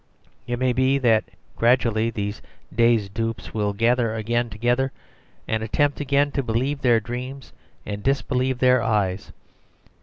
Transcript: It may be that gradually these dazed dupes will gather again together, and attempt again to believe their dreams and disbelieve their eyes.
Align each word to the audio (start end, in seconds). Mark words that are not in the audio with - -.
It 0.47 0.57
may 0.57 0.73
be 0.73 0.97
that 0.97 1.25
gradually 1.55 2.09
these 2.09 2.41
dazed 2.73 3.13
dupes 3.13 3.53
will 3.53 3.71
gather 3.71 4.15
again 4.15 4.49
together, 4.49 4.91
and 5.47 5.61
attempt 5.61 5.99
again 5.99 6.31
to 6.31 6.41
believe 6.41 6.81
their 6.81 6.99
dreams 6.99 7.53
and 7.85 8.01
disbelieve 8.01 8.57
their 8.57 8.81
eyes. 8.81 9.31